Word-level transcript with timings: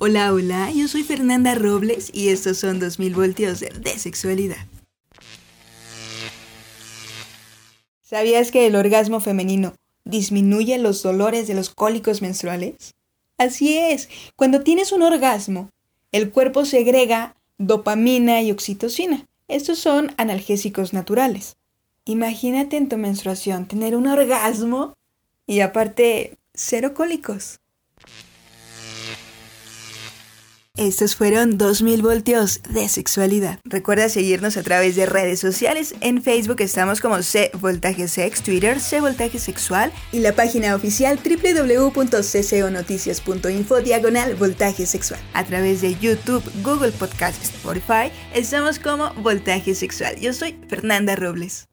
Hola, 0.00 0.32
hola, 0.32 0.70
yo 0.70 0.86
soy 0.86 1.02
Fernanda 1.02 1.56
Robles 1.56 2.10
y 2.12 2.28
estos 2.28 2.58
son 2.58 2.78
2000 2.78 3.16
voltios 3.16 3.58
de 3.58 3.98
sexualidad. 3.98 4.64
¿Sabías 8.02 8.52
que 8.52 8.68
el 8.68 8.76
orgasmo 8.76 9.18
femenino 9.18 9.74
disminuye 10.04 10.78
los 10.78 11.02
dolores 11.02 11.48
de 11.48 11.54
los 11.54 11.70
cólicos 11.70 12.22
menstruales? 12.22 12.94
Así 13.38 13.76
es, 13.76 14.08
cuando 14.36 14.60
tienes 14.60 14.92
un 14.92 15.02
orgasmo, 15.02 15.68
el 16.12 16.30
cuerpo 16.30 16.64
segrega 16.64 17.34
dopamina 17.58 18.40
y 18.40 18.52
oxitocina. 18.52 19.26
Estos 19.48 19.80
son 19.80 20.14
analgésicos 20.16 20.92
naturales. 20.92 21.56
Imagínate 22.04 22.76
en 22.76 22.88
tu 22.88 22.98
menstruación 22.98 23.66
tener 23.66 23.96
un 23.96 24.06
orgasmo 24.06 24.94
y 25.44 25.58
aparte 25.58 26.38
cero 26.54 26.94
cólicos. 26.94 27.58
Estos 30.78 31.14
fueron 31.16 31.58
2000 31.58 32.02
voltios 32.02 32.60
de 32.70 32.88
sexualidad. 32.88 33.58
Recuerda 33.64 34.08
seguirnos 34.08 34.56
a 34.56 34.62
través 34.62 34.94
de 34.94 35.06
redes 35.06 35.40
sociales. 35.40 35.96
En 36.00 36.22
Facebook 36.22 36.60
estamos 36.60 37.00
como 37.00 37.20
C 37.24 37.50
Voltaje 37.54 38.06
Sex, 38.06 38.44
Twitter 38.44 38.78
C 38.78 39.00
Voltaje 39.00 39.40
Sexual 39.40 39.90
y 40.12 40.20
la 40.20 40.34
página 40.34 40.76
oficial 40.76 41.18
www.cconoticias.info 41.18 43.80
diagonal 43.80 44.36
Voltaje 44.36 44.86
Sexual. 44.86 45.18
A 45.34 45.44
través 45.44 45.80
de 45.80 45.96
YouTube, 45.96 46.44
Google 46.62 46.92
Podcast, 46.92 47.42
Spotify, 47.42 48.12
estamos 48.32 48.78
como 48.78 49.12
Voltaje 49.14 49.74
Sexual. 49.74 50.14
Yo 50.20 50.32
soy 50.32 50.60
Fernanda 50.68 51.16
Robles. 51.16 51.66